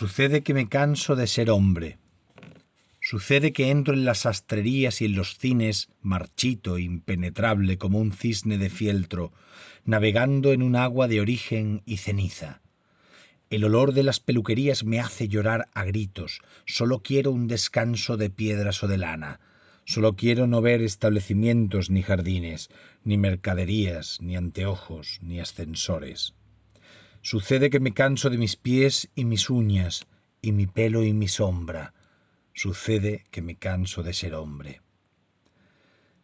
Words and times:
Sucede 0.00 0.42
que 0.42 0.54
me 0.54 0.66
canso 0.66 1.14
de 1.14 1.26
ser 1.26 1.50
hombre. 1.50 1.98
Sucede 3.02 3.52
que 3.52 3.68
entro 3.68 3.92
en 3.92 4.06
las 4.06 4.20
sastrerías 4.20 5.02
y 5.02 5.04
en 5.04 5.14
los 5.14 5.36
cines 5.36 5.90
marchito 6.00 6.78
impenetrable 6.78 7.76
como 7.76 7.98
un 7.98 8.10
cisne 8.10 8.56
de 8.56 8.70
fieltro, 8.70 9.30
navegando 9.84 10.54
en 10.54 10.62
un 10.62 10.74
agua 10.74 11.06
de 11.06 11.20
origen 11.20 11.82
y 11.84 11.98
ceniza. 11.98 12.62
El 13.50 13.62
olor 13.62 13.92
de 13.92 14.02
las 14.02 14.20
peluquerías 14.20 14.84
me 14.84 15.00
hace 15.00 15.28
llorar 15.28 15.68
a 15.74 15.84
gritos. 15.84 16.40
Solo 16.64 17.02
quiero 17.02 17.30
un 17.30 17.46
descanso 17.46 18.16
de 18.16 18.30
piedras 18.30 18.82
o 18.82 18.88
de 18.88 18.96
lana. 18.96 19.38
Solo 19.84 20.16
quiero 20.16 20.46
no 20.46 20.62
ver 20.62 20.80
establecimientos 20.80 21.90
ni 21.90 22.00
jardines, 22.00 22.70
ni 23.04 23.18
mercaderías, 23.18 24.16
ni 24.22 24.34
anteojos, 24.34 25.18
ni 25.20 25.40
ascensores. 25.40 26.32
Sucede 27.22 27.70
que 27.70 27.80
me 27.80 27.92
canso 27.92 28.30
de 28.30 28.38
mis 28.38 28.56
pies 28.56 29.10
y 29.14 29.24
mis 29.24 29.50
uñas, 29.50 30.06
y 30.40 30.52
mi 30.52 30.66
pelo 30.66 31.04
y 31.04 31.12
mi 31.12 31.28
sombra. 31.28 31.92
Sucede 32.54 33.24
que 33.30 33.42
me 33.42 33.56
canso 33.56 34.02
de 34.02 34.14
ser 34.14 34.34
hombre. 34.34 34.80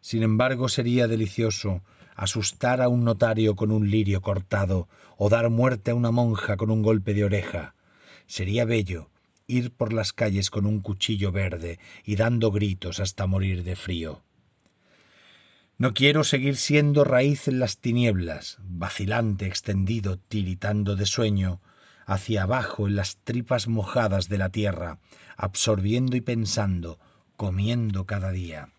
Sin 0.01 0.23
embargo, 0.23 0.69
sería 0.69 1.07
delicioso 1.07 1.81
asustar 2.15 2.81
a 2.81 2.89
un 2.89 3.03
notario 3.03 3.55
con 3.55 3.71
un 3.71 3.91
lirio 3.91 4.21
cortado, 4.21 4.87
o 5.17 5.29
dar 5.29 5.49
muerte 5.49 5.91
a 5.91 5.95
una 5.95 6.11
monja 6.11 6.57
con 6.57 6.71
un 6.71 6.81
golpe 6.81 7.13
de 7.13 7.25
oreja. 7.25 7.75
Sería 8.25 8.65
bello 8.65 9.09
ir 9.47 9.71
por 9.71 9.93
las 9.93 10.13
calles 10.13 10.49
con 10.49 10.65
un 10.65 10.79
cuchillo 10.79 11.31
verde 11.31 11.79
y 12.03 12.17
dando 12.17 12.51
gritos 12.51 12.99
hasta 12.99 13.25
morir 13.27 13.63
de 13.63 13.75
frío. 13.75 14.21
No 15.79 15.93
quiero 15.93 16.23
seguir 16.23 16.57
siendo 16.57 17.03
raíz 17.03 17.47
en 17.47 17.59
las 17.59 17.77
tinieblas, 17.77 18.57
vacilante, 18.63 19.45
extendido, 19.45 20.17
tiritando 20.17 20.95
de 20.95 21.05
sueño, 21.05 21.61
hacia 22.07 22.43
abajo 22.43 22.87
en 22.87 22.95
las 22.95 23.17
tripas 23.17 23.67
mojadas 23.67 24.27
de 24.27 24.39
la 24.39 24.49
tierra, 24.49 24.97
absorbiendo 25.35 26.15
y 26.15 26.21
pensando, 26.21 26.99
comiendo 27.35 28.05
cada 28.05 28.31
día. 28.31 28.69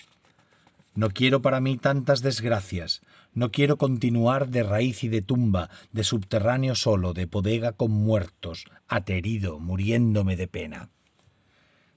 No 0.97 1.11
quiero 1.11 1.41
para 1.41 1.61
mí 1.61 1.77
tantas 1.77 2.21
desgracias, 2.21 3.03
no 3.33 3.53
quiero 3.53 3.77
continuar 3.77 4.49
de 4.49 4.65
raíz 4.65 5.05
y 5.05 5.09
de 5.09 5.23
tumba, 5.23 5.71
de 5.93 6.03
subterráneo 6.03 6.75
solo, 6.75 7.13
de 7.13 7.27
bodega 7.27 7.71
con 7.71 7.93
muertos, 7.93 8.65
aterido, 8.89 9.61
muriéndome 9.61 10.35
de 10.35 10.49
pena. 10.49 10.89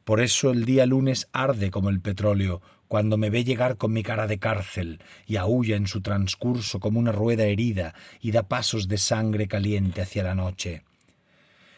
Por 0.04 0.20
eso 0.20 0.52
el 0.52 0.66
día 0.66 0.86
lunes 0.86 1.28
arde 1.32 1.72
como 1.72 1.90
el 1.90 2.02
petróleo, 2.02 2.62
cuando 2.92 3.16
me 3.16 3.30
ve 3.30 3.46
llegar 3.46 3.78
con 3.78 3.94
mi 3.94 4.04
cara 4.04 4.28
de 4.28 4.38
cárcel 4.38 5.00
y 5.26 5.38
aúlla 5.38 5.78
en 5.78 5.88
su 5.88 6.02
transcurso 6.02 6.82
como 6.82 7.00
una 7.00 7.14
rueda 7.14 7.46
herida 7.46 7.96
y 8.20 8.32
da 8.32 8.44
pasos 8.44 8.90
de 8.90 8.98
sangre 8.98 9.48
caliente 9.48 10.02
hacia 10.02 10.26
la 10.26 10.36
noche. 10.36 10.84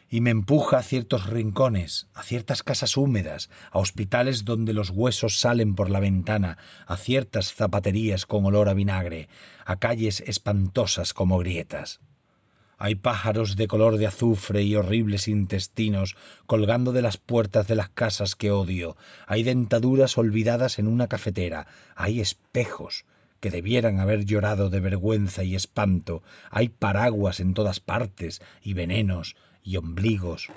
Y 0.10 0.22
me 0.22 0.32
empuja 0.32 0.80
a 0.80 0.82
ciertos 0.82 1.28
rincones, 1.28 2.08
a 2.16 2.24
ciertas 2.24 2.64
casas 2.64 2.98
húmedas, 2.98 3.52
a 3.70 3.78
hospitales 3.78 4.44
donde 4.44 4.74
los 4.74 4.90
huesos 4.90 5.40
salen 5.40 5.76
por 5.76 5.92
la 5.92 6.00
ventana, 6.00 6.58
a 6.88 6.98
ciertas 6.98 7.54
zapaterías 7.54 8.26
con 8.26 8.44
olor 8.48 8.68
a 8.68 8.74
vinagre, 8.74 9.30
a 9.68 9.76
calles 9.76 10.24
espantosas 10.26 11.14
como 11.14 11.38
grietas. 11.38 12.00
Hay 12.78 12.96
pájaros 12.96 13.56
de 13.56 13.68
color 13.68 13.98
de 13.98 14.08
azufre 14.08 14.64
y 14.64 14.76
horribles 14.76 15.28
intestinos 15.28 16.16
colgando 16.46 16.92
de 16.92 17.02
las 17.02 17.18
puertas 17.18 17.68
de 17.68 17.76
las 17.76 17.90
casas 17.90 18.36
que 18.36 18.52
odio. 18.52 18.98
Hay 19.28 19.44
dentaduras 19.44 20.18
olvidadas 20.18 20.80
en 20.80 20.88
una 20.88 21.08
cafetera. 21.08 21.68
Hay 21.96 22.20
espejos 22.20 23.06
que 23.40 23.52
debieran 23.52 24.00
haber 24.00 24.26
llorado 24.26 24.70
de 24.70 24.80
vergüenza 24.80 25.44
y 25.44 25.56
espanto. 25.56 26.24
Hay 26.50 26.70
paraguas 26.70 27.40
en 27.40 27.54
todas 27.54 27.80
partes 27.80 28.42
y 28.62 28.74
venenos 28.74 29.36
y 29.64 29.78
ombligos. 29.78 30.48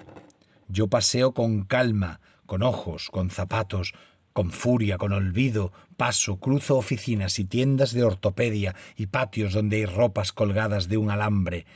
Yo 0.68 0.88
paseo 0.88 1.32
con 1.32 1.64
calma, 1.64 2.20
con 2.46 2.62
ojos, 2.62 3.08
con 3.10 3.30
zapatos, 3.30 3.94
con 4.32 4.50
furia, 4.50 4.98
con 4.98 5.12
olvido, 5.12 5.72
paso, 5.96 6.38
cruzo 6.38 6.76
oficinas 6.76 7.38
y 7.38 7.44
tiendas 7.44 7.92
de 7.92 8.04
ortopedia 8.04 8.74
y 8.96 9.06
patios 9.06 9.52
donde 9.54 9.76
hay 9.78 9.86
ropas 9.86 10.32
colgadas 10.32 10.88
de 10.88 10.96
un 10.96 11.10
alambre 11.10 11.66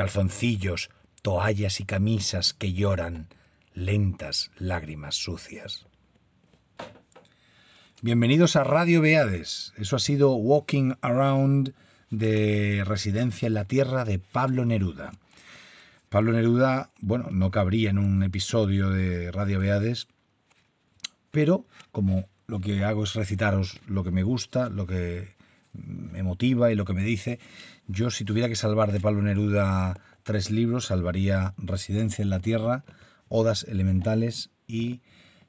calzoncillos, 0.00 0.88
toallas 1.20 1.78
y 1.78 1.84
camisas 1.84 2.54
que 2.54 2.72
lloran, 2.72 3.28
lentas 3.74 4.50
lágrimas 4.56 5.14
sucias. 5.16 5.84
Bienvenidos 8.00 8.56
a 8.56 8.64
Radio 8.64 9.02
Beades. 9.02 9.74
Eso 9.76 9.96
ha 9.96 9.98
sido 9.98 10.32
Walking 10.32 10.94
Around 11.02 11.74
de 12.08 12.82
Residencia 12.86 13.46
en 13.46 13.52
la 13.52 13.66
Tierra 13.66 14.06
de 14.06 14.18
Pablo 14.18 14.64
Neruda. 14.64 15.12
Pablo 16.08 16.32
Neruda, 16.32 16.88
bueno, 17.02 17.28
no 17.30 17.50
cabría 17.50 17.90
en 17.90 17.98
un 17.98 18.22
episodio 18.22 18.88
de 18.88 19.30
Radio 19.30 19.60
Beades, 19.60 20.08
pero 21.30 21.66
como 21.92 22.24
lo 22.46 22.62
que 22.62 22.84
hago 22.84 23.04
es 23.04 23.12
recitaros 23.12 23.78
lo 23.86 24.02
que 24.02 24.12
me 24.12 24.22
gusta, 24.22 24.70
lo 24.70 24.86
que 24.86 25.28
me 25.74 26.22
motiva 26.22 26.72
y 26.72 26.74
lo 26.74 26.86
que 26.86 26.94
me 26.94 27.04
dice, 27.04 27.38
yo, 27.90 28.10
si 28.10 28.24
tuviera 28.24 28.48
que 28.48 28.56
salvar 28.56 28.92
de 28.92 29.00
Pablo 29.00 29.22
Neruda 29.22 29.98
tres 30.22 30.50
libros, 30.50 30.86
salvaría 30.86 31.54
Residencia 31.58 32.22
en 32.22 32.30
la 32.30 32.40
Tierra, 32.40 32.84
Odas 33.28 33.64
Elementales 33.64 34.50
y 34.66 35.00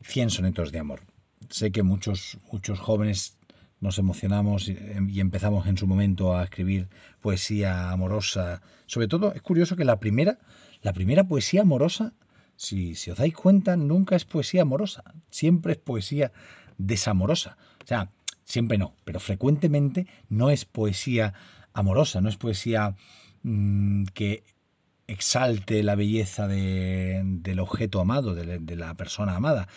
Cien 0.02 0.30
Sonetos 0.30 0.72
de 0.72 0.80
Amor. 0.80 1.02
Sé 1.50 1.72
que 1.72 1.84
muchos, 1.84 2.40
muchos 2.52 2.80
jóvenes 2.80 3.38
nos 3.80 3.98
emocionamos 4.00 4.68
y 4.68 5.20
empezamos 5.20 5.68
en 5.68 5.78
su 5.78 5.88
momento 5.88 6.36
a 6.36 6.44
escribir 6.44 6.90
poesía 7.20 7.92
amorosa. 7.92 8.62
Sobre 8.86 9.08
todo, 9.08 9.34
es 9.34 9.42
curioso 9.42 9.76
que 9.76 9.86
la 9.86 10.00
primera, 10.00 10.40
la 10.82 10.94
primera 10.94 11.24
poesía 11.26 11.62
amorosa, 11.62 12.14
si, 12.56 12.96
si 12.96 13.12
os 13.12 13.18
dais 13.18 13.34
cuenta, 13.34 13.76
nunca 13.76 14.16
es 14.16 14.26
poesía 14.26 14.64
amorosa, 14.64 15.04
siempre 15.30 15.74
es 15.74 15.80
poesía 15.80 16.32
desamorosa. 16.78 17.58
O 17.84 17.88
sea, 17.88 18.12
siempre 18.44 18.78
no, 18.78 18.96
pero 19.04 19.20
frecuentemente 19.20 20.08
no 20.30 20.50
es 20.50 20.66
poesía 20.66 21.34
amorosa, 21.34 21.61
no 21.74 22.30
es 22.30 22.38
poesía 22.38 22.96
mm, 23.44 24.06
que 24.14 24.44
exalte 25.08 25.84
la 25.84 25.96
belleza 25.96 26.48
del 26.48 27.60
objeto 27.60 28.00
amado, 28.00 28.34
de, 28.34 28.76
la 28.76 28.94
persona 28.96 29.36
amada. 29.36 29.68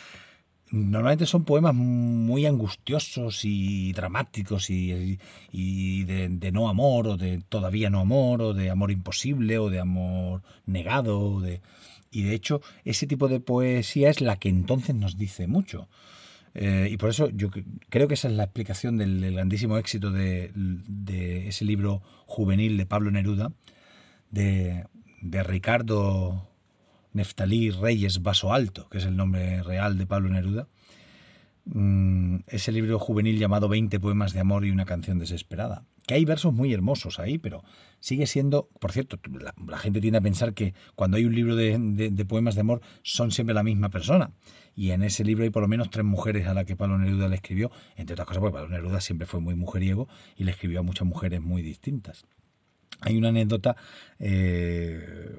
Normalmente 0.71 1.27
son 1.27 1.45
poemas 1.45 1.75
muy 1.75 2.47
angustiosos 2.47 3.45
y 3.45 3.93
dramáticos 3.93 4.71
y, 4.71 5.19
de, 6.05 6.51
no 6.53 6.69
amor 6.69 7.09
o 7.09 7.17
de 7.17 7.43
todavía 7.49 7.91
no 7.91 8.01
amor 8.01 8.43
o 8.43 8.55
de 8.55 8.71
amor 8.71 8.91
imposible 8.91 9.59
o 9.59 9.71
de 9.71 9.81
amor 9.81 10.43
negado. 10.67 11.43
y 12.11 12.23
de 12.23 12.35
hecho 12.35 12.61
ese 12.85 13.07
tipo 13.07 13.29
de 13.29 13.41
poesía 13.41 14.11
es 14.11 14.21
la 14.21 14.37
que 14.37 14.49
entonces 14.49 14.95
nos 14.95 15.17
dice 15.17 15.47
mucho. 15.47 15.89
Eh, 16.55 16.89
y 16.91 16.97
por 16.97 17.11
eso 17.11 17.29
yo 17.31 17.51
creo 17.89 18.07
que 18.07 18.15
esa 18.15 18.29
es 18.29 18.35
la 18.35 18.45
explicación 18.45 18.97
del, 18.97 19.33
grandísimo 19.35 19.77
éxito 19.77 20.13
de, 20.13 20.53
ese 21.49 21.65
libro 21.65 22.01
juvenil 22.27 22.77
de 22.77 22.87
Pablo 22.87 23.11
Neruda, 23.11 23.53
de, 24.31 24.87
Ricardo 25.23 26.49
Neftalí 27.13 27.71
Reyes 27.71 28.23
Vaso 28.23 28.53
Alto, 28.53 28.89
que 28.89 28.99
es 28.99 29.05
el 29.05 29.17
nombre 29.17 29.63
real 29.63 29.99
de 29.99 30.07
Pablo 30.07 30.29
Neruda. 30.29 30.69
Mm, 31.67 32.41
ese 32.47 32.73
libro 32.73 32.99
juvenil 32.99 33.39
llamado 33.39 33.69
20 33.69 33.99
poemas 33.99 34.33
de 34.33 34.41
amor 34.41 34.65
y 34.65 34.71
una 34.71 34.85
canción 34.85 35.19
desesperada. 35.19 35.85
Que 36.07 36.15
hay 36.15 36.25
versos 36.25 36.53
muy 36.53 36.73
hermosos 36.75 37.19
ahí, 37.19 37.39
pero 37.39 37.65
sigue 38.01 38.27
siendo, 38.27 38.69
por 38.79 38.93
cierto, 38.93 39.19
la, 39.41 39.79
gente 39.79 40.03
tiende 40.03 40.19
a 40.19 40.21
pensar 40.21 40.53
que 40.53 40.75
cuando 40.95 41.17
hay 41.17 41.25
un 41.25 41.35
libro 41.35 41.57
de 41.57 42.27
poemas 42.29 42.55
de 42.55 42.61
amor 42.61 42.83
son 43.03 43.31
siempre 43.31 43.55
la 43.55 43.63
misma 43.63 43.89
persona 43.89 44.33
y 44.77 44.91
en 44.91 45.03
ese 45.03 45.25
libro 45.25 45.45
hay 45.45 45.51
por 45.51 45.63
lo 45.63 45.69
menos 45.69 45.91
tres 45.91 46.05
mujeres 46.05 46.47
a 46.47 46.55
las 46.55 46.65
que 46.65 46.77
Pablo 46.77 46.99
Neruda 46.99 47.29
le 47.29 47.37
escribió, 47.37 47.71
entre 47.97 48.15
otras 48.15 48.27
cosas 48.27 48.41
porque 48.41 48.55
Pablo 48.55 48.69
Neruda 48.69 49.01
siempre 49.01 49.27
fue 49.27 49.41
muy 49.41 49.55
mujeriego 49.55 50.09
y 50.37 50.45
le 50.45 50.51
escribió 50.51 50.81
a 50.81 50.83
muchas 50.83 51.07
mujeres 51.07 51.41
muy 51.41 51.63
distintas. 51.63 52.27
Hay 53.01 53.17
una 53.17 53.29
anécdota 53.29 53.77
eh, 54.19 55.37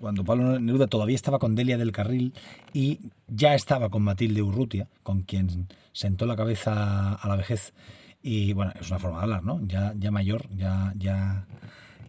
cuando 0.00 0.24
Pablo 0.24 0.58
Neruda 0.58 0.86
todavía 0.86 1.14
estaba 1.14 1.38
con 1.38 1.54
Delia 1.54 1.76
del 1.76 1.92
Carril 1.92 2.32
y 2.72 2.98
ya 3.28 3.54
estaba 3.54 3.90
con 3.90 4.02
Matilde 4.02 4.42
Urrutia, 4.42 4.88
con 5.02 5.22
quien 5.22 5.68
sentó 5.92 6.26
la 6.26 6.36
cabeza 6.36 7.14
a 7.14 7.28
la 7.28 7.36
vejez. 7.36 7.74
Y 8.22 8.52
bueno, 8.54 8.72
es 8.80 8.88
una 8.90 8.98
forma 8.98 9.18
de 9.18 9.22
hablar, 9.24 9.44
¿no? 9.44 9.60
Ya, 9.66 9.92
ya 9.96 10.10
mayor, 10.10 10.48
ya, 10.54 10.92
ya. 10.96 11.46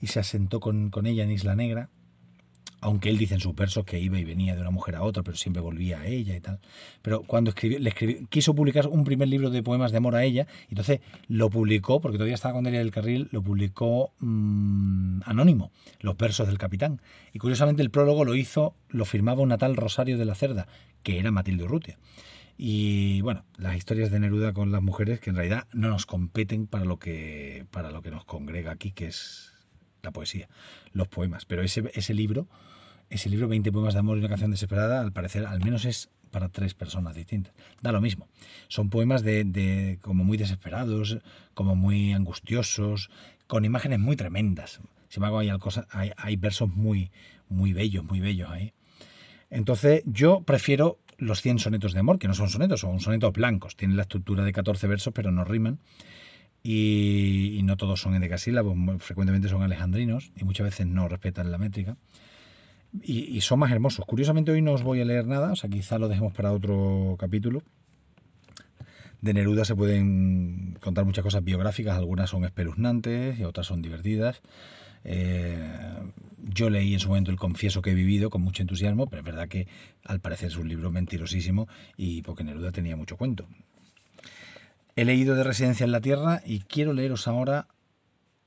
Y 0.01 0.07
se 0.07 0.19
asentó 0.19 0.59
con, 0.59 0.89
con 0.89 1.05
ella 1.05 1.23
en 1.23 1.31
Isla 1.31 1.55
Negra 1.55 1.89
aunque 2.81 3.09
él 3.09 3.17
dice 3.17 3.35
en 3.35 3.39
sus 3.39 3.55
versos 3.55 3.85
que 3.85 3.99
iba 3.99 4.19
y 4.19 4.23
venía 4.23 4.55
de 4.55 4.61
una 4.61 4.71
mujer 4.71 4.95
a 4.95 5.03
otra, 5.03 5.21
pero 5.21 5.37
siempre 5.37 5.61
volvía 5.61 6.01
a 6.01 6.07
ella 6.07 6.35
y 6.35 6.41
tal. 6.41 6.59
Pero 7.03 7.21
cuando 7.21 7.51
escribió, 7.51 7.77
le 7.79 7.89
escribió, 7.89 8.27
quiso 8.27 8.55
publicar 8.55 8.87
un 8.87 9.03
primer 9.03 9.27
libro 9.27 9.51
de 9.51 9.61
poemas 9.61 9.91
de 9.91 9.97
amor 9.97 10.15
a 10.15 10.23
ella, 10.23 10.47
entonces 10.67 10.99
lo 11.27 11.51
publicó, 11.51 12.01
porque 12.01 12.17
todavía 12.17 12.33
estaba 12.33 12.55
con 12.55 12.63
Delia 12.63 12.79
del 12.79 12.91
Carril, 12.91 13.29
lo 13.31 13.43
publicó 13.43 14.13
mm, 14.19 15.21
anónimo, 15.25 15.71
los 15.99 16.17
versos 16.17 16.47
del 16.47 16.57
capitán. 16.57 17.01
Y 17.33 17.39
curiosamente 17.39 17.83
el 17.83 17.91
prólogo 17.91 18.25
lo 18.25 18.33
hizo, 18.35 18.75
lo 18.89 19.05
firmaba 19.05 19.41
una 19.41 19.59
tal 19.59 19.75
Rosario 19.75 20.17
de 20.17 20.25
la 20.25 20.33
Cerda, 20.33 20.67
que 21.03 21.19
era 21.19 21.29
Matilde 21.29 21.63
Urrutia. 21.63 21.99
Y 22.57 23.21
bueno, 23.21 23.45
las 23.57 23.75
historias 23.75 24.09
de 24.09 24.19
Neruda 24.19 24.53
con 24.53 24.71
las 24.71 24.81
mujeres 24.81 25.19
que 25.19 25.29
en 25.29 25.35
realidad 25.35 25.67
no 25.71 25.89
nos 25.89 26.07
competen 26.07 26.65
para 26.65 26.85
lo 26.85 26.97
que, 26.97 27.65
para 27.69 27.91
lo 27.91 28.01
que 28.01 28.11
nos 28.11 28.25
congrega 28.25 28.71
aquí, 28.71 28.91
que 28.91 29.07
es 29.07 29.51
la 30.01 30.11
poesía, 30.11 30.49
los 30.93 31.07
poemas. 31.07 31.45
Pero 31.45 31.61
ese, 31.61 31.91
ese 31.93 32.13
libro 32.13 32.47
ese 33.11 33.29
libro, 33.29 33.47
20 33.47 33.71
poemas 33.71 33.93
de 33.93 33.99
amor 33.99 34.17
y 34.17 34.19
una 34.21 34.29
canción 34.29 34.51
desesperada, 34.51 35.01
al 35.01 35.11
parecer 35.11 35.45
al 35.45 35.63
menos 35.63 35.85
es 35.85 36.09
para 36.31 36.49
tres 36.49 36.73
personas 36.73 37.13
distintas. 37.13 37.53
Da 37.81 37.91
lo 37.91 38.01
mismo. 38.01 38.27
Son 38.67 38.89
poemas 38.89 39.21
de, 39.21 39.99
como 40.01 40.23
muy 40.23 40.37
desesperados, 40.37 41.19
como 41.53 41.75
muy 41.75 42.13
angustiosos, 42.13 43.09
con 43.47 43.65
imágenes 43.65 43.99
muy 43.99 44.15
tremendas. 44.15 44.79
Sin 45.09 45.21
embargo, 45.21 45.39
hay, 45.39 45.51
hay, 45.89 46.11
hay 46.15 46.35
versos 46.37 46.69
muy, 46.69 47.11
muy 47.49 47.73
bellos, 47.73 48.03
muy 48.05 48.21
bellos 48.21 48.49
ahí. 48.49 48.73
Entonces, 49.49 50.01
yo 50.05 50.41
prefiero 50.41 50.97
los 51.17 51.41
100 51.41 51.59
sonetos 51.59 51.93
de 51.93 51.99
amor, 51.99 52.17
que 52.17 52.27
no 52.27 52.33
son 52.33 52.49
sonetos, 52.49 52.79
son 52.79 52.99
sonetos 53.01 53.33
blancos. 53.33 53.75
Tienen 53.75 53.97
la 53.97 54.03
estructura 54.03 54.43
de 54.43 54.53
14 54.53 54.87
versos, 54.87 55.13
pero 55.13 55.31
no 55.31 55.43
riman. 55.43 55.79
Y, 56.63 57.59
no 57.63 57.75
todos 57.77 58.01
son 58.01 58.15
en 58.15 58.21
decasílabos, 58.21 58.77
frecuentemente 58.99 59.49
son 59.49 59.63
alejandrinos 59.63 60.31
y 60.35 60.43
muchas 60.43 60.65
veces 60.65 60.87
no 60.87 61.07
respetan 61.07 61.51
la 61.51 61.57
métrica. 61.57 61.97
Y, 63.01 63.39
son 63.41 63.59
más 63.59 63.71
hermosos. 63.71 64.05
Curiosamente 64.05 64.51
hoy 64.51 64.61
no 64.61 64.73
os 64.73 64.83
voy 64.83 65.01
a 65.01 65.05
leer 65.05 65.25
nada, 65.25 65.53
o 65.53 65.55
sea, 65.55 65.69
quizá 65.69 65.97
lo 65.97 66.09
dejemos 66.09 66.33
para 66.33 66.51
otro 66.51 67.15
capítulo. 67.17 67.63
De 69.21 69.33
Neruda 69.33 69.65
se 69.65 69.75
pueden 69.75 70.77
contar 70.81 71.05
muchas 71.05 71.23
cosas 71.23 71.43
biográficas, 71.43 71.97
algunas 71.97 72.29
son 72.29 72.43
espeluznantes 72.43 73.39
y 73.39 73.43
otras 73.43 73.67
son 73.67 73.81
divertidas. 73.81 74.41
Eh, 75.03 75.95
yo 76.37 76.69
leí 76.69 76.93
en 76.93 76.99
su 76.99 77.07
momento 77.07 77.31
El 77.31 77.37
Confieso 77.37 77.81
que 77.81 77.91
he 77.91 77.95
vivido 77.95 78.29
con 78.29 78.41
mucho 78.41 78.61
entusiasmo, 78.61 79.07
pero 79.07 79.21
es 79.21 79.25
verdad 79.25 79.47
que 79.47 79.67
al 80.03 80.19
parecer 80.19 80.49
es 80.49 80.57
un 80.57 80.67
libro 80.67 80.91
mentirosísimo 80.91 81.67
y 81.97 82.23
porque 82.23 82.43
Neruda 82.43 82.71
tenía 82.71 82.95
mucho 82.95 83.15
cuento. 83.15 83.47
He 84.95 85.05
leído 85.05 85.35
de 85.35 85.43
Residencia 85.43 85.85
en 85.85 85.91
la 85.91 86.01
Tierra 86.01 86.41
y 86.45 86.59
quiero 86.61 86.93
leeros 86.93 87.27
ahora 87.27 87.67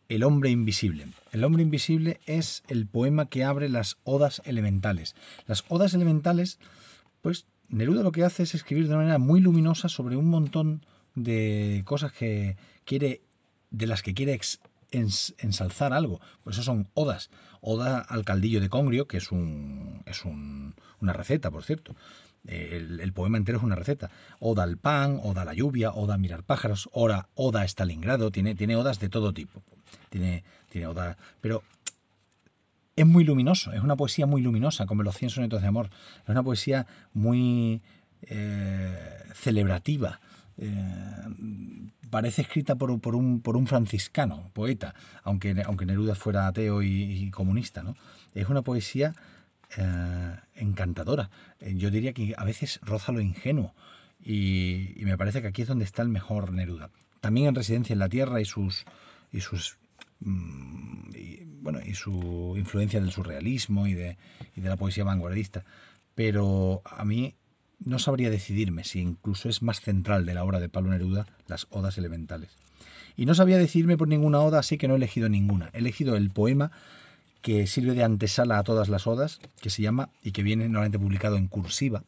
El 0.09 0.23
hombre 0.23 0.51
invisible. 0.51 1.09
El 1.33 1.45
hombre 1.45 1.63
invisible 1.63 2.21
es 2.27 2.63
el 2.69 2.87
poema 2.87 3.27
que 3.27 3.45
abre 3.45 3.69
las 3.69 3.97
odas 4.05 4.43
elementales. 4.45 5.15
Las 5.47 5.65
odas 5.69 5.95
elementales, 5.95 6.59
pues 7.23 7.47
Neruda 7.69 8.03
lo 8.03 8.13
que 8.13 8.25
hace 8.25 8.43
es 8.43 8.55
escribir 8.55 8.85
de 8.85 8.91
una 8.91 8.99
manera 8.99 9.19
muy 9.19 9.41
luminosa 9.41 9.89
sobre 9.89 10.17
un 10.17 10.27
montón 10.27 10.85
de 11.15 11.83
cosas 11.87 12.13
que 12.13 12.57
quiere 12.85 13.23
de 13.71 13.87
las 13.87 14.03
que 14.03 14.15
quiere 14.15 14.39
ensalzar 14.91 15.93
algo. 15.93 16.21
Por 16.43 16.53
eso 16.53 16.63
son 16.63 16.89
odas. 16.95 17.31
Oda 17.61 17.99
al 17.99 18.25
caldillo 18.25 18.61
de 18.61 18.69
congrio, 18.69 19.09
que 19.09 19.17
es, 19.17 19.33
un, 19.33 20.03
es 20.07 20.25
una 20.25 21.13
receta, 21.13 21.51
por 21.51 21.65
cierto. 21.65 21.97
El, 22.47 23.13
poema 23.13 23.39
entero 23.39 23.59
es 23.59 23.65
una 23.65 23.77
receta. 23.77 24.11
Oda 24.39 24.63
al 24.63 24.77
pan, 24.77 25.21
oda 25.23 25.43
a 25.43 25.45
la 25.45 25.55
lluvia, 25.55 25.93
oda 25.93 26.15
a 26.15 26.19
mirar 26.19 26.43
pájaros, 26.43 26.89
oda, 26.93 27.29
a 27.35 27.65
Stalingrado, 27.65 28.31
tiene, 28.31 28.55
tiene 28.55 28.77
odas 28.77 29.01
de 29.01 29.09
todo 29.09 29.33
tipo. 29.33 29.63
Tiene, 30.11 30.45
tiene 30.69 30.87
oda, 30.87 31.17
pero 31.41 31.63
es 32.97 33.07
muy 33.07 33.25
luminoso, 33.25 33.73
es 33.73 33.81
una 33.81 33.97
poesía 33.97 34.27
muy 34.27 34.43
luminosa, 34.43 34.87
como 34.87 35.03
los 35.03 35.17
100 35.17 35.31
sonetos 35.31 35.63
de 35.63 35.69
amor. 35.69 35.91
Es 36.23 36.29
una 36.29 36.43
poesía 36.43 36.87
muy 37.13 37.83
eh, 38.23 38.99
celebrativa. 39.35 40.21
Eh, 40.57 40.71
parece 42.11 42.43
escrita 42.43 42.77
por, 42.77 42.91
un, 42.91 43.01
por, 43.41 43.57
un, 43.57 43.67
franciscano, 43.67 44.51
poeta, 44.53 44.95
aunque, 45.25 45.61
aunque 45.67 45.87
Neruda 45.87 46.15
fuera 46.15 46.47
ateo 46.47 46.83
y, 46.83 47.31
comunista. 47.31 47.83
¿no? 47.83 47.97
Es 48.35 48.49
una 48.49 48.63
poesía 48.63 49.15
eh, 49.79 50.37
encantadora. 50.57 51.31
Eh, 51.61 51.75
yo 51.77 51.91
diría 51.91 52.13
que 52.13 52.35
a 52.37 52.45
veces 52.45 52.81
roza 52.83 53.13
lo 53.13 53.21
ingenuo 53.21 53.75
y, 54.23 54.95
me 54.99 55.19
parece 55.19 55.43
que 55.43 55.49
aquí 55.49 55.63
es 55.63 55.69
donde 55.69 55.85
está 55.85 56.03
el 56.03 56.09
mejor 56.09 56.53
Neruda. 56.53 56.91
También 57.21 57.49
en 57.49 57.55
Residencia 57.55 57.93
en 57.93 57.99
la 57.99 58.09
Tierra 58.09 58.41
y 58.41 58.45
sus, 58.45 58.85
y 59.33 59.41
sus 59.41 59.77
mm, 60.21 61.63
bueno, 61.63 61.81
y 61.85 61.95
su 61.95 62.55
influencia 62.57 63.01
del 63.01 63.11
surrealismo 63.11 63.87
y 63.87 63.95
de, 63.95 64.19
y 64.55 64.61
de 64.61 64.69
la 64.69 64.77
poesía 64.77 65.05
vanguardista. 65.05 65.65
Pero 66.15 66.83
a 66.85 67.05
mí 67.05 67.35
no 67.81 67.99
sabría 67.99 68.31
decidirme 68.31 68.85
si 68.85 69.01
incluso 69.01 69.49
es 69.49 69.63
más 69.63 69.81
central 69.81 70.27
de 70.27 70.35
la 70.35 70.45
obra 70.45 70.61
de 70.61 70.69
Pablo 70.69 70.91
Neruda 70.91 71.27
las 71.47 71.67
odas 71.71 71.99
elementales. 71.99 72.51
Y 73.17 73.27
no 73.27 73.35
sabía 73.35 73.59
decidirme 73.59 73.97
por 73.97 74.09
ninguna 74.09 74.41
oda, 74.41 74.59
así 74.59 74.77
que 74.77 74.89
no 74.89 74.95
he 74.95 74.97
elegido 74.97 75.29
ninguna. 75.29 75.71
He 75.73 75.79
elegido 75.79 76.17
el 76.17 76.31
poema 76.31 76.73
que 77.45 77.67
sirve 77.67 77.93
de 77.93 78.03
antesala 78.03 78.59
a 78.59 78.63
todas 78.63 78.89
las 78.89 79.07
odas, 79.07 79.39
que 79.61 79.69
se 79.69 79.83
llama, 79.83 80.09
y 80.23 80.33
que 80.33 80.43
viene 80.43 80.65
normalmente 80.65 80.99
publicado 80.99 81.37
en 81.37 81.47
cursiva, 81.47 82.03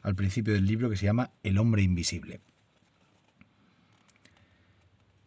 al 0.00 0.14
principio 0.14 0.54
del 0.54 0.64
libro, 0.64 0.88
que 0.88 0.96
se 0.96 1.04
llama 1.04 1.32
El 1.42 1.58
hombre 1.58 1.82
invisible. 1.82 2.40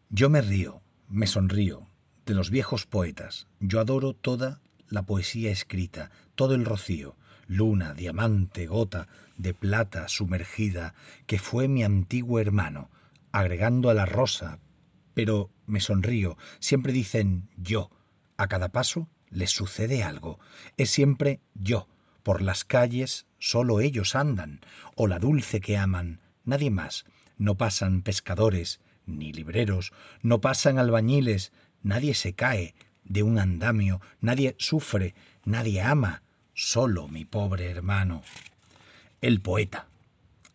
Yo 0.10 0.32
me 0.32 0.42
río, 0.42 0.82
me 1.08 1.28
sonrío, 1.28 1.86
de 2.26 2.34
los 2.34 2.50
viejos 2.50 2.88
poetas. 2.88 3.46
Yo 3.60 3.80
adoro 3.80 4.14
toda 4.14 4.60
la 4.90 5.04
poesía 5.04 5.52
escrita, 5.52 6.10
todo 6.34 6.56
el 6.56 6.66
rocío, 6.66 7.16
luna, 7.46 7.94
diamante, 7.94 8.66
gota 8.66 9.08
de 9.38 9.54
plata 9.54 10.08
sumergida, 10.08 10.96
que 11.28 11.38
fue 11.38 11.68
mi 11.68 11.84
antiguo 11.84 12.40
hermano, 12.40 12.90
agregando 13.32 13.92
a 13.92 13.94
la 13.94 14.08
rosa, 14.08 14.58
pero 15.14 15.52
me 15.68 15.80
sonrío, 15.80 16.40
siempre 16.58 16.92
dicen 16.92 17.50
yo, 17.56 17.92
a 18.36 18.48
cada 18.48 18.70
paso 18.70 19.10
les 19.34 19.52
sucede 19.52 20.04
algo, 20.04 20.40
es 20.78 20.90
siempre 20.90 21.40
yo, 21.56 21.88
por 22.22 22.42
las 22.42 22.64
calles 22.64 23.26
solo 23.40 23.82
ellos 23.82 24.16
andan, 24.16 24.62
o 24.96 25.08
la 25.08 25.20
dulce 25.20 25.60
que 25.60 25.78
aman, 25.78 26.20
nadie 26.46 26.70
más, 26.70 27.06
no 27.38 27.56
pasan 27.56 28.02
pescadores, 28.02 28.80
ni 29.06 29.34
libreros, 29.34 29.92
no 30.22 30.40
pasan 30.40 30.78
albañiles, 30.78 31.52
nadie 31.82 32.14
se 32.14 32.34
cae 32.34 32.76
de 33.04 33.24
un 33.24 33.38
andamio, 33.40 34.00
nadie 34.22 34.56
sufre, 34.60 35.14
nadie 35.44 35.82
ama, 35.82 36.24
solo 36.54 37.08
mi 37.08 37.26
pobre 37.26 37.70
hermano. 37.70 38.22
El 39.20 39.42
poeta. 39.42 39.88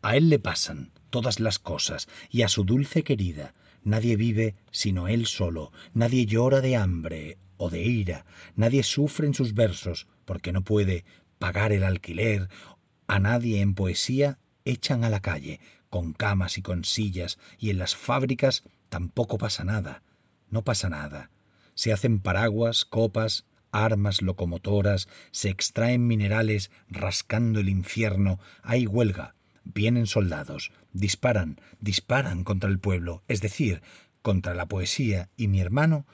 A 0.00 0.16
él 0.16 0.30
le 0.30 0.38
pasan 0.38 0.92
todas 1.10 1.40
las 1.40 1.58
cosas, 1.58 2.08
y 2.30 2.42
a 2.42 2.48
su 2.48 2.64
dulce 2.64 3.02
querida. 3.02 3.52
Nadie 3.82 4.16
vive 4.16 4.54
sino 4.70 5.08
él 5.08 5.26
solo, 5.26 5.72
nadie 5.92 6.26
llora 6.26 6.60
de 6.60 6.76
hambre 6.76 7.36
o 7.58 7.68
de 7.68 7.82
ira, 7.82 8.24
nadie 8.56 8.82
sufre 8.82 9.26
en 9.26 9.34
sus 9.34 9.52
versos 9.52 10.06
porque 10.24 10.52
no 10.52 10.64
puede 10.64 11.04
pagar 11.38 11.72
el 11.72 11.84
alquiler, 11.84 12.48
a 13.06 13.18
nadie 13.18 13.60
en 13.60 13.74
poesía 13.74 14.38
echan 14.64 15.04
a 15.04 15.10
la 15.10 15.20
calle, 15.20 15.60
con 15.88 16.12
camas 16.12 16.58
y 16.58 16.62
con 16.62 16.84
sillas, 16.84 17.38
y 17.58 17.70
en 17.70 17.78
las 17.78 17.96
fábricas 17.96 18.64
tampoco 18.88 19.38
pasa 19.38 19.64
nada, 19.64 20.02
no 20.50 20.62
pasa 20.62 20.88
nada. 20.88 21.30
Se 21.74 21.92
hacen 21.92 22.20
paraguas, 22.20 22.84
copas, 22.84 23.46
armas 23.70 24.22
locomotoras, 24.22 25.08
se 25.30 25.48
extraen 25.48 26.06
minerales 26.06 26.70
rascando 26.88 27.60
el 27.60 27.68
infierno, 27.68 28.38
hay 28.62 28.86
huelga, 28.86 29.34
vienen 29.64 30.06
soldados, 30.06 30.72
disparan, 30.92 31.60
disparan 31.80 32.44
contra 32.44 32.68
el 32.68 32.78
pueblo, 32.78 33.22
es 33.28 33.40
decir, 33.40 33.82
contra 34.22 34.54
la 34.54 34.66
poesía, 34.66 35.30
y 35.36 35.48
mi 35.48 35.60
hermano, 35.60 36.06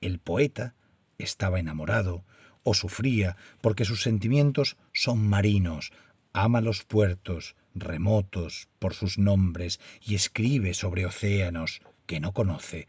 el 0.00 0.18
poeta, 0.18 0.74
estaba 1.22 1.60
enamorado 1.60 2.24
o 2.62 2.74
sufría 2.74 3.36
porque 3.60 3.84
sus 3.84 4.02
sentimientos 4.02 4.76
son 4.92 5.26
marinos, 5.26 5.92
ama 6.32 6.60
los 6.60 6.84
puertos, 6.84 7.56
remotos 7.74 8.68
por 8.78 8.94
sus 8.94 9.18
nombres, 9.18 9.80
y 10.00 10.14
escribe 10.14 10.74
sobre 10.74 11.06
océanos 11.06 11.80
que 12.06 12.20
no 12.20 12.32
conoce. 12.32 12.88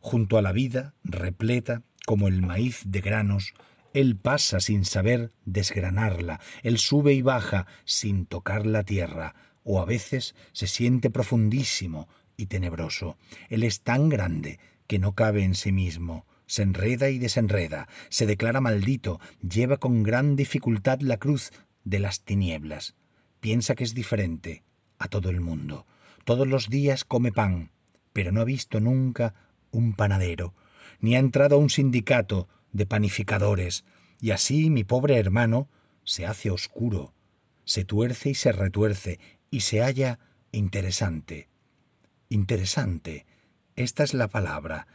Junto 0.00 0.38
a 0.38 0.42
la 0.42 0.52
vida, 0.52 0.94
repleta, 1.04 1.82
como 2.04 2.28
el 2.28 2.42
maíz 2.42 2.82
de 2.86 3.00
granos, 3.00 3.54
él 3.92 4.16
pasa 4.16 4.60
sin 4.60 4.84
saber 4.84 5.32
desgranarla, 5.44 6.40
él 6.62 6.78
sube 6.78 7.14
y 7.14 7.22
baja 7.22 7.66
sin 7.84 8.26
tocar 8.26 8.66
la 8.66 8.84
tierra, 8.84 9.34
o 9.64 9.80
a 9.80 9.84
veces 9.84 10.34
se 10.52 10.66
siente 10.66 11.10
profundísimo 11.10 12.08
y 12.36 12.46
tenebroso. 12.46 13.16
Él 13.48 13.64
es 13.64 13.80
tan 13.80 14.08
grande 14.08 14.60
que 14.86 14.98
no 14.98 15.14
cabe 15.14 15.42
en 15.42 15.54
sí 15.54 15.72
mismo, 15.72 16.26
se 16.46 16.62
enreda 16.62 17.10
y 17.10 17.18
desenreda, 17.18 17.88
se 18.08 18.26
declara 18.26 18.60
maldito, 18.60 19.20
lleva 19.42 19.76
con 19.76 20.02
gran 20.02 20.36
dificultad 20.36 21.00
la 21.00 21.18
cruz 21.18 21.52
de 21.84 21.98
las 21.98 22.22
tinieblas. 22.22 22.94
Piensa 23.40 23.74
que 23.74 23.84
es 23.84 23.94
diferente 23.94 24.62
a 24.98 25.08
todo 25.08 25.30
el 25.30 25.40
mundo. 25.40 25.86
Todos 26.24 26.46
los 26.46 26.68
días 26.68 27.04
come 27.04 27.32
pan, 27.32 27.70
pero 28.12 28.32
no 28.32 28.40
ha 28.40 28.44
visto 28.44 28.80
nunca 28.80 29.34
un 29.70 29.92
panadero 29.92 30.54
ni 31.00 31.16
ha 31.16 31.18
entrado 31.18 31.56
a 31.56 31.58
un 31.58 31.70
sindicato 31.70 32.48
de 32.72 32.86
panificadores, 32.86 33.84
y 34.20 34.30
así 34.30 34.70
mi 34.70 34.84
pobre 34.84 35.18
hermano 35.18 35.68
se 36.04 36.26
hace 36.26 36.50
oscuro, 36.50 37.14
se 37.64 37.84
tuerce 37.84 38.30
y 38.30 38.34
se 38.34 38.52
retuerce, 38.52 39.18
y 39.50 39.60
se 39.60 39.80
halla 39.80 40.18
interesante. 40.52 41.48
Interesante. 42.28 43.26
Esta 43.76 44.04
es 44.04 44.14
la 44.14 44.28
palabra. 44.28 44.86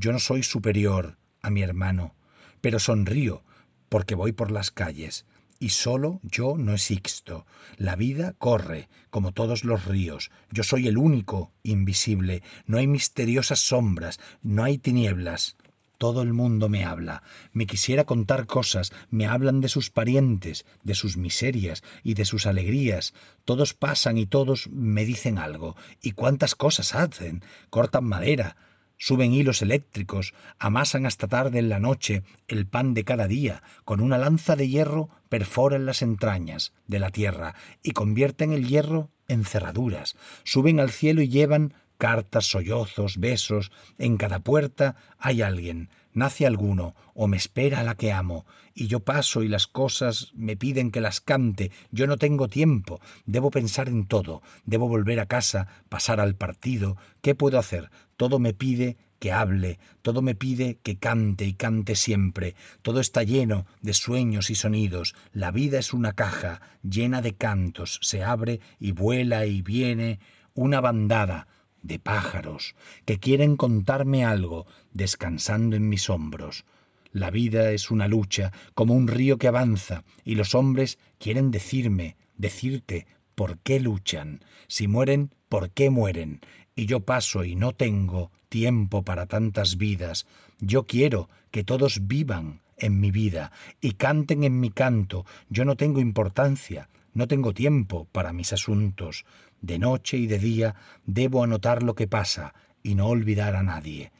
Yo 0.00 0.12
no 0.12 0.18
soy 0.18 0.42
superior 0.42 1.18
a 1.42 1.50
mi 1.50 1.60
hermano, 1.60 2.14
pero 2.62 2.78
sonrío 2.78 3.44
porque 3.90 4.14
voy 4.14 4.32
por 4.32 4.50
las 4.50 4.70
calles, 4.70 5.26
y 5.58 5.70
solo 5.70 6.20
yo 6.22 6.56
no 6.56 6.72
existo. 6.72 7.44
La 7.76 7.96
vida 7.96 8.32
corre, 8.38 8.88
como 9.10 9.32
todos 9.32 9.62
los 9.62 9.84
ríos. 9.84 10.30
Yo 10.50 10.62
soy 10.62 10.88
el 10.88 10.96
único 10.96 11.52
invisible. 11.64 12.42
No 12.64 12.78
hay 12.78 12.86
misteriosas 12.86 13.60
sombras, 13.60 14.18
no 14.40 14.64
hay 14.64 14.78
tinieblas. 14.78 15.58
Todo 15.98 16.22
el 16.22 16.32
mundo 16.32 16.70
me 16.70 16.86
habla, 16.86 17.22
me 17.52 17.66
quisiera 17.66 18.04
contar 18.04 18.46
cosas, 18.46 18.92
me 19.10 19.26
hablan 19.26 19.60
de 19.60 19.68
sus 19.68 19.90
parientes, 19.90 20.64
de 20.82 20.94
sus 20.94 21.18
miserias 21.18 21.82
y 22.02 22.14
de 22.14 22.24
sus 22.24 22.46
alegrías. 22.46 23.12
Todos 23.44 23.74
pasan 23.74 24.16
y 24.16 24.24
todos 24.24 24.70
me 24.70 25.04
dicen 25.04 25.36
algo. 25.36 25.76
¿Y 26.00 26.12
cuántas 26.12 26.54
cosas 26.54 26.94
hacen? 26.94 27.44
Cortan 27.68 28.04
madera, 28.04 28.56
suben 29.00 29.32
hilos 29.32 29.62
eléctricos, 29.62 30.34
amasan 30.58 31.06
hasta 31.06 31.26
tarde 31.26 31.58
en 31.58 31.70
la 31.70 31.80
noche 31.80 32.22
el 32.46 32.66
pan 32.66 32.94
de 32.94 33.02
cada 33.02 33.26
día, 33.26 33.62
con 33.84 34.00
una 34.00 34.18
lanza 34.18 34.54
de 34.54 34.68
hierro 34.68 35.08
perforan 35.28 35.86
las 35.86 36.02
entrañas 36.02 36.72
de 36.86 37.00
la 37.00 37.10
tierra 37.10 37.54
y 37.82 37.92
convierten 37.92 38.52
el 38.52 38.68
hierro 38.68 39.08
en 39.26 39.44
cerraduras, 39.44 40.16
suben 40.44 40.78
al 40.78 40.90
cielo 40.90 41.22
y 41.22 41.28
llevan 41.28 41.72
cartas, 41.96 42.46
sollozos, 42.46 43.16
besos, 43.18 43.72
en 43.98 44.16
cada 44.16 44.40
puerta 44.40 44.96
hay 45.18 45.42
alguien, 45.42 45.88
nace 46.12 46.46
alguno, 46.46 46.94
o 47.14 47.26
me 47.26 47.36
espera 47.36 47.82
la 47.82 47.94
que 47.94 48.12
amo, 48.12 48.46
y 48.74 48.86
yo 48.86 49.00
paso 49.00 49.42
y 49.42 49.48
las 49.48 49.66
cosas 49.66 50.30
me 50.34 50.56
piden 50.56 50.90
que 50.90 51.00
las 51.00 51.20
cante, 51.20 51.70
yo 51.90 52.06
no 52.06 52.16
tengo 52.16 52.48
tiempo, 52.48 53.00
debo 53.26 53.50
pensar 53.50 53.88
en 53.88 54.06
todo, 54.06 54.42
debo 54.64 54.88
volver 54.88 55.20
a 55.20 55.26
casa, 55.26 55.66
pasar 55.88 56.20
al 56.20 56.34
partido, 56.34 56.96
¿qué 57.20 57.34
puedo 57.34 57.58
hacer? 57.58 57.90
Todo 58.16 58.38
me 58.38 58.54
pide 58.54 58.96
que 59.20 59.32
hable, 59.32 59.78
todo 60.02 60.22
me 60.22 60.34
pide 60.34 60.78
que 60.82 60.96
cante 60.96 61.44
y 61.44 61.52
cante 61.52 61.94
siempre, 61.94 62.54
todo 62.82 63.00
está 63.00 63.22
lleno 63.22 63.66
de 63.82 63.92
sueños 63.92 64.50
y 64.50 64.54
sonidos, 64.54 65.14
la 65.32 65.50
vida 65.50 65.78
es 65.78 65.92
una 65.92 66.14
caja 66.14 66.62
llena 66.82 67.20
de 67.20 67.34
cantos, 67.34 68.00
se 68.02 68.24
abre 68.24 68.60
y 68.78 68.92
vuela 68.92 69.44
y 69.44 69.60
viene 69.60 70.20
una 70.54 70.80
bandada, 70.80 71.46
de 71.82 71.98
pájaros 71.98 72.74
que 73.04 73.18
quieren 73.18 73.56
contarme 73.56 74.24
algo 74.24 74.66
descansando 74.92 75.76
en 75.76 75.88
mis 75.88 76.10
hombros. 76.10 76.64
La 77.12 77.30
vida 77.30 77.72
es 77.72 77.90
una 77.90 78.06
lucha 78.06 78.52
como 78.74 78.94
un 78.94 79.08
río 79.08 79.38
que 79.38 79.48
avanza 79.48 80.04
y 80.24 80.36
los 80.36 80.54
hombres 80.54 80.98
quieren 81.18 81.50
decirme, 81.50 82.16
decirte 82.36 83.06
por 83.34 83.58
qué 83.58 83.80
luchan, 83.80 84.44
si 84.68 84.86
mueren, 84.86 85.30
por 85.48 85.70
qué 85.70 85.90
mueren, 85.90 86.40
y 86.76 86.86
yo 86.86 87.00
paso 87.00 87.44
y 87.44 87.56
no 87.56 87.72
tengo 87.72 88.30
tiempo 88.48 89.02
para 89.02 89.26
tantas 89.26 89.76
vidas. 89.76 90.26
Yo 90.60 90.86
quiero 90.86 91.28
que 91.50 91.64
todos 91.64 92.06
vivan 92.06 92.60
en 92.76 93.00
mi 93.00 93.10
vida 93.10 93.52
y 93.80 93.92
canten 93.92 94.44
en 94.44 94.60
mi 94.60 94.70
canto. 94.70 95.24
Yo 95.48 95.64
no 95.64 95.76
tengo 95.76 96.00
importancia, 96.00 96.88
no 97.12 97.28
tengo 97.28 97.52
tiempo 97.52 98.06
para 98.12 98.32
mis 98.32 98.52
asuntos. 98.52 99.24
De 99.60 99.78
noche 99.78 100.16
y 100.16 100.26
de 100.26 100.38
día 100.38 100.74
debo 101.04 101.42
anotar 101.42 101.82
lo 101.82 101.94
que 101.94 102.06
pasa 102.06 102.54
y 102.82 102.94
no 102.94 103.08
olvidar 103.08 103.56
a 103.56 103.62
nadie. 103.62 104.12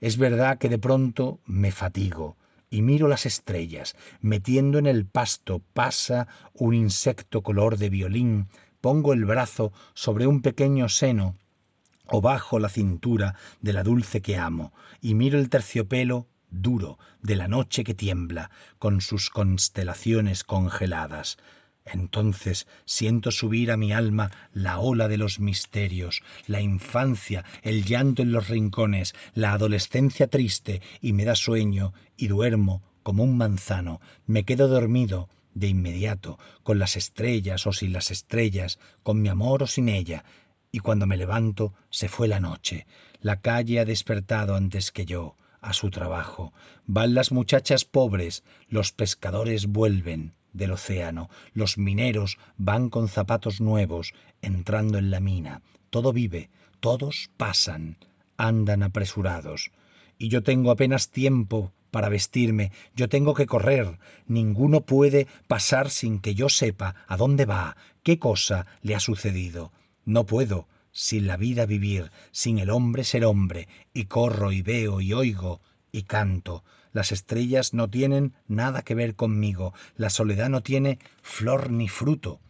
Es 0.00 0.16
verdad 0.16 0.58
que 0.58 0.68
de 0.68 0.78
pronto 0.78 1.40
me 1.44 1.72
fatigo 1.72 2.36
y 2.70 2.82
miro 2.82 3.08
las 3.08 3.26
estrellas. 3.26 3.96
Metiendo 4.20 4.78
en 4.78 4.86
el 4.86 5.06
pasto 5.06 5.62
pasa 5.72 6.28
un 6.54 6.74
insecto 6.74 7.42
color 7.42 7.78
de 7.78 7.90
violín. 7.90 8.48
Pongo 8.80 9.12
el 9.12 9.24
brazo 9.24 9.72
sobre 9.94 10.26
un 10.26 10.40
pequeño 10.40 10.88
seno 10.88 11.34
o 12.06 12.20
bajo 12.20 12.58
la 12.58 12.68
cintura 12.68 13.34
de 13.60 13.72
la 13.72 13.82
dulce 13.82 14.22
que 14.22 14.36
amo 14.36 14.72
y 15.00 15.14
miro 15.14 15.38
el 15.38 15.50
terciopelo 15.50 16.26
duro 16.50 16.98
de 17.20 17.36
la 17.36 17.48
noche 17.48 17.84
que 17.84 17.94
tiembla 17.94 18.50
con 18.78 19.00
sus 19.00 19.30
constelaciones 19.30 20.44
congeladas. 20.44 21.36
Entonces 21.92 22.66
siento 22.84 23.30
subir 23.30 23.70
a 23.70 23.76
mi 23.76 23.92
alma 23.92 24.30
la 24.52 24.78
ola 24.78 25.08
de 25.08 25.18
los 25.18 25.40
misterios, 25.40 26.22
la 26.46 26.60
infancia, 26.60 27.44
el 27.62 27.84
llanto 27.84 28.22
en 28.22 28.32
los 28.32 28.48
rincones, 28.48 29.14
la 29.34 29.52
adolescencia 29.52 30.28
triste, 30.28 30.82
y 31.00 31.12
me 31.12 31.24
da 31.24 31.34
sueño, 31.34 31.92
y 32.16 32.28
duermo 32.28 32.82
como 33.02 33.24
un 33.24 33.36
manzano, 33.38 34.00
me 34.26 34.44
quedo 34.44 34.68
dormido 34.68 35.28
de 35.54 35.68
inmediato, 35.68 36.38
con 36.62 36.78
las 36.78 36.96
estrellas 36.96 37.66
o 37.66 37.72
sin 37.72 37.92
las 37.92 38.10
estrellas, 38.10 38.78
con 39.02 39.22
mi 39.22 39.28
amor 39.28 39.62
o 39.62 39.66
sin 39.66 39.88
ella, 39.88 40.24
y 40.70 40.80
cuando 40.80 41.06
me 41.06 41.16
levanto 41.16 41.74
se 41.90 42.08
fue 42.08 42.28
la 42.28 42.40
noche, 42.40 42.86
la 43.20 43.40
calle 43.40 43.80
ha 43.80 43.84
despertado 43.84 44.54
antes 44.54 44.92
que 44.92 45.06
yo, 45.06 45.36
a 45.60 45.72
su 45.72 45.90
trabajo, 45.90 46.52
van 46.86 47.14
las 47.14 47.32
muchachas 47.32 47.84
pobres, 47.84 48.44
los 48.68 48.92
pescadores 48.92 49.66
vuelven, 49.66 50.34
del 50.52 50.72
océano. 50.72 51.30
Los 51.52 51.78
mineros 51.78 52.38
van 52.56 52.90
con 52.90 53.08
zapatos 53.08 53.60
nuevos, 53.60 54.14
entrando 54.42 54.98
en 54.98 55.10
la 55.10 55.20
mina. 55.20 55.62
Todo 55.90 56.12
vive, 56.12 56.50
todos 56.80 57.30
pasan, 57.36 57.96
andan 58.36 58.82
apresurados. 58.82 59.70
Y 60.18 60.28
yo 60.28 60.42
tengo 60.42 60.70
apenas 60.70 61.10
tiempo 61.10 61.72
para 61.90 62.08
vestirme, 62.08 62.72
yo 62.94 63.08
tengo 63.08 63.34
que 63.34 63.46
correr. 63.46 63.98
Ninguno 64.26 64.82
puede 64.82 65.26
pasar 65.46 65.90
sin 65.90 66.20
que 66.20 66.34
yo 66.34 66.48
sepa 66.48 66.94
a 67.06 67.16
dónde 67.16 67.46
va, 67.46 67.76
qué 68.02 68.18
cosa 68.18 68.66
le 68.82 68.94
ha 68.94 69.00
sucedido. 69.00 69.72
No 70.04 70.26
puedo, 70.26 70.68
sin 70.92 71.26
la 71.26 71.36
vida 71.36 71.66
vivir, 71.66 72.10
sin 72.32 72.58
el 72.58 72.70
hombre 72.70 73.04
ser 73.04 73.24
hombre, 73.24 73.68
y 73.94 74.04
corro 74.04 74.52
y 74.52 74.62
veo 74.62 75.00
y 75.00 75.12
oigo 75.12 75.60
y 75.92 76.02
canto. 76.02 76.64
Las 76.92 77.12
estrellas 77.12 77.74
no 77.74 77.88
tienen 77.88 78.34
nada 78.46 78.82
que 78.82 78.94
ver 78.94 79.14
conmigo, 79.14 79.74
la 79.96 80.10
soledad 80.10 80.48
no 80.48 80.62
tiene 80.62 80.98
flor 81.22 81.70
ni 81.70 81.88
fruto. 81.88 82.40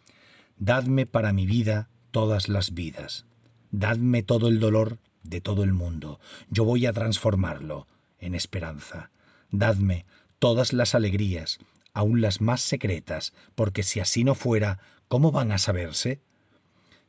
Dadme 0.58 1.06
para 1.06 1.32
mi 1.32 1.46
vida 1.46 1.88
todas 2.10 2.48
las 2.48 2.74
vidas. 2.74 3.26
Dadme 3.70 4.22
todo 4.22 4.48
el 4.48 4.60
dolor 4.60 4.98
de 5.22 5.40
todo 5.40 5.62
el 5.64 5.72
mundo. 5.72 6.20
Yo 6.48 6.64
voy 6.64 6.86
a 6.86 6.92
transformarlo 6.92 7.86
en 8.18 8.34
esperanza. 8.34 9.10
Dadme 9.50 10.06
todas 10.38 10.72
las 10.72 10.94
alegrías, 10.94 11.58
aun 11.92 12.20
las 12.20 12.40
más 12.40 12.60
secretas, 12.60 13.32
porque 13.54 13.82
si 13.82 14.00
así 14.00 14.24
no 14.24 14.34
fuera, 14.34 14.78
¿cómo 15.08 15.32
van 15.32 15.52
a 15.52 15.58
saberse? 15.58 16.20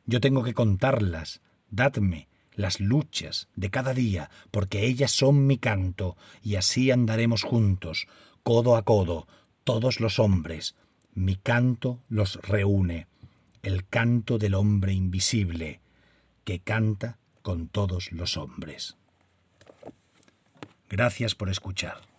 Yo 0.06 0.20
tengo 0.20 0.42
que 0.42 0.54
contarlas. 0.54 1.40
Dadme 1.70 2.28
las 2.60 2.80
luchas 2.80 3.48
de 3.56 3.70
cada 3.70 3.94
día, 3.94 4.30
porque 4.50 4.86
ellas 4.86 5.10
son 5.10 5.46
mi 5.46 5.58
canto, 5.58 6.16
y 6.42 6.56
así 6.56 6.90
andaremos 6.90 7.42
juntos, 7.42 8.06
codo 8.42 8.76
a 8.76 8.82
codo, 8.82 9.26
todos 9.64 10.00
los 10.00 10.18
hombres. 10.18 10.74
Mi 11.14 11.36
canto 11.36 12.00
los 12.08 12.36
reúne, 12.42 13.06
el 13.62 13.86
canto 13.86 14.38
del 14.38 14.54
hombre 14.54 14.92
invisible, 14.92 15.80
que 16.44 16.60
canta 16.60 17.18
con 17.42 17.68
todos 17.68 18.12
los 18.12 18.36
hombres. 18.36 18.96
Gracias 20.88 21.34
por 21.34 21.48
escuchar. 21.48 22.09